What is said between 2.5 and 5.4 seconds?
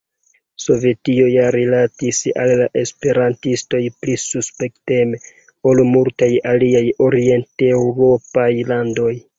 la esperantistoj pli suspekteme